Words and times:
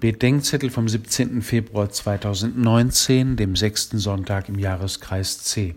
Bedenkzettel 0.00 0.70
vom 0.70 0.88
17. 0.88 1.42
Februar 1.42 1.90
2019, 1.90 3.36
dem 3.36 3.56
sechsten 3.56 3.98
Sonntag 3.98 4.48
im 4.48 4.58
Jahreskreis 4.58 5.38
C. 5.38 5.74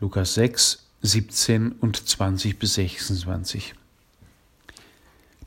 Lukas 0.00 0.34
6, 0.34 0.86
17 1.02 1.72
und 1.72 2.08
20 2.08 2.58
bis 2.58 2.74
26. 2.74 3.74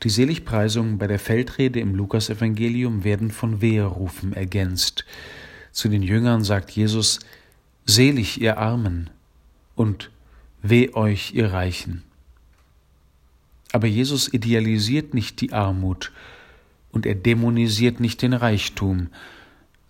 Die 0.02 0.10
Seligpreisungen 0.10 0.98
bei 0.98 1.06
der 1.06 1.18
Feldrede 1.18 1.80
im 1.80 1.94
Lukasevangelium 1.94 3.04
werden 3.04 3.30
von 3.30 3.60
Weherufen 3.60 4.32
ergänzt. 4.32 5.04
Zu 5.70 5.88
den 5.88 6.02
Jüngern 6.02 6.44
sagt 6.44 6.70
Jesus, 6.70 7.20
Selig 7.84 8.40
ihr 8.40 8.58
Armen 8.58 9.10
und 9.74 10.10
Weh 10.62 10.92
euch 10.94 11.34
ihr 11.34 11.52
Reichen. 11.52 12.04
Aber 13.72 13.86
Jesus 13.86 14.32
idealisiert 14.32 15.14
nicht 15.14 15.40
die 15.40 15.52
Armut 15.52 16.12
und 16.92 17.06
er 17.06 17.14
dämonisiert 17.14 17.98
nicht 17.98 18.22
den 18.22 18.34
Reichtum, 18.34 19.08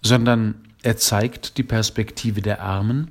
sondern 0.02 0.54
er 0.82 0.96
zeigt 0.96 1.58
die 1.58 1.62
Perspektive 1.62 2.40
der 2.40 2.62
Armen 2.62 3.10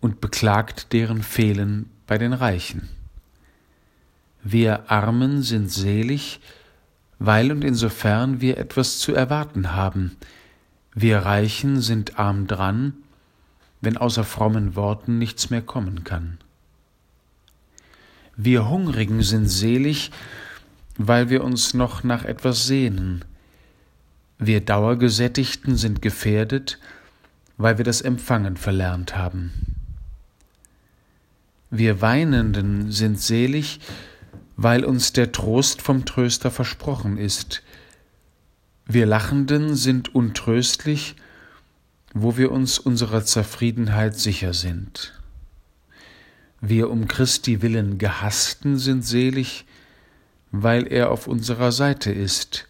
und 0.00 0.20
beklagt 0.20 0.92
deren 0.92 1.22
Fehlen 1.22 1.88
bei 2.06 2.18
den 2.18 2.32
Reichen. 2.32 2.88
Wir 4.42 4.90
Armen 4.90 5.42
sind 5.42 5.70
selig, 5.70 6.40
weil 7.18 7.52
und 7.52 7.62
insofern 7.62 8.40
wir 8.40 8.56
etwas 8.58 8.98
zu 8.98 9.14
erwarten 9.14 9.72
haben. 9.74 10.16
Wir 10.94 11.18
Reichen 11.18 11.80
sind 11.80 12.18
arm 12.18 12.46
dran, 12.46 12.94
wenn 13.80 13.96
außer 13.96 14.24
frommen 14.24 14.74
Worten 14.76 15.18
nichts 15.18 15.50
mehr 15.50 15.62
kommen 15.62 16.04
kann. 16.04 16.38
Wir 18.36 18.68
Hungrigen 18.68 19.22
sind 19.22 19.46
selig, 19.46 20.10
weil 21.02 21.30
wir 21.30 21.42
uns 21.42 21.72
noch 21.72 22.04
nach 22.04 22.26
etwas 22.26 22.66
sehnen. 22.66 23.24
Wir 24.38 24.60
Dauergesättigten 24.60 25.76
sind 25.76 26.02
gefährdet, 26.02 26.78
weil 27.56 27.78
wir 27.78 27.86
das 27.86 28.02
Empfangen 28.02 28.58
verlernt 28.58 29.16
haben. 29.16 29.50
Wir 31.70 32.02
Weinenden 32.02 32.92
sind 32.92 33.18
selig, 33.18 33.80
weil 34.58 34.84
uns 34.84 35.14
der 35.14 35.32
Trost 35.32 35.80
vom 35.80 36.04
Tröster 36.04 36.50
versprochen 36.50 37.16
ist. 37.16 37.62
Wir 38.84 39.06
Lachenden 39.06 39.76
sind 39.76 40.14
untröstlich, 40.14 41.16
wo 42.12 42.36
wir 42.36 42.52
uns 42.52 42.78
unserer 42.78 43.24
Zufriedenheit 43.24 44.18
sicher 44.18 44.52
sind. 44.52 45.18
Wir 46.60 46.90
um 46.90 47.08
Christi 47.08 47.62
willen 47.62 47.96
Gehassten 47.96 48.76
sind 48.76 49.02
selig, 49.02 49.64
weil 50.52 50.86
er 50.86 51.10
auf 51.10 51.26
unserer 51.26 51.72
Seite 51.72 52.12
ist. 52.12 52.66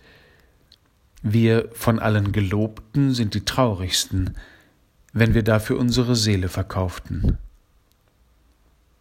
Wir 1.23 1.69
von 1.73 1.99
allen 1.99 2.33
Gelobten 2.33 3.13
sind 3.13 3.35
die 3.35 3.45
traurigsten, 3.45 4.37
wenn 5.13 5.35
wir 5.35 5.43
dafür 5.43 5.79
unsere 5.79 6.17
Seele 6.17 6.49
verkauften. 6.49 7.39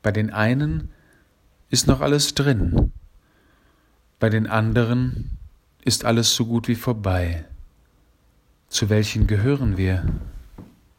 Bei 0.02 0.11
den 0.11 0.31
einen 0.31 0.89
ist 1.69 1.88
noch 1.88 2.02
alles 2.02 2.33
drin, 2.33 2.91
bei 4.19 4.30
den 4.30 4.47
anderen 4.47 5.38
ist 5.83 6.03
alles 6.03 6.35
so 6.35 6.45
gut 6.45 6.67
wie 6.67 6.75
vorbei. 6.75 7.45
Zu 8.67 8.89
welchen 8.89 9.27
gehören 9.27 9.77
wir? 9.77 10.05